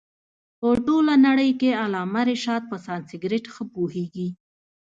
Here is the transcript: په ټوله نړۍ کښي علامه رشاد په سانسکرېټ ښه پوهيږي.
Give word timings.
په 0.59 0.67
ټوله 0.85 1.13
نړۍ 1.27 1.51
کښي 1.59 1.71
علامه 1.81 2.21
رشاد 2.29 2.61
په 2.71 2.77
سانسکرېټ 2.85 3.45
ښه 3.53 3.63
پوهيږي. 3.73 4.27